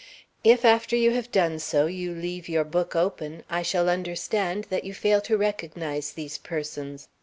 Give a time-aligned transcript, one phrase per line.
[0.43, 4.83] If after you have done so, you leave your book open, I shall understand that
[4.83, 7.07] you fail to recognize these persons.